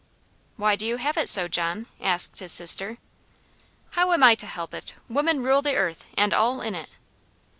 "Why 0.57 0.75
do 0.75 0.87
you 0.87 0.97
have 0.97 1.15
it 1.15 1.29
so, 1.29 1.47
John?" 1.47 1.85
asked 2.01 2.39
his 2.39 2.51
sister. 2.51 2.97
"How 3.91 4.13
am 4.13 4.23
I 4.23 4.33
to 4.33 4.47
help 4.47 4.73
it? 4.73 4.93
Women 5.07 5.43
rule 5.43 5.61
the 5.61 5.75
earth, 5.75 6.05
and 6.17 6.33
all 6.33 6.59
in 6.61 6.73
it." 6.73 6.89